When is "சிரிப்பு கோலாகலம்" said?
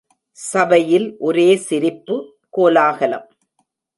1.57-3.27